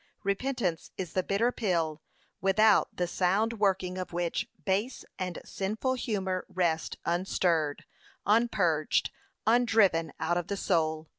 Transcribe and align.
Repentance 0.23 0.89
is 0.97 1.13
the 1.13 1.21
bitter 1.21 1.51
pill, 1.51 2.01
without 2.41 2.89
the 2.97 3.05
sound 3.05 3.59
working 3.59 3.99
of 3.99 4.11
which, 4.11 4.47
base 4.65 5.05
and 5.19 5.39
sinful 5.45 5.93
humour 5.93 6.43
rest 6.49 6.97
unstirred, 7.05 7.83
unpurged, 8.25 9.11
undriven 9.45 10.11
out 10.19 10.37
of 10.37 10.47
the 10.47 10.57
soul.' 10.57 11.07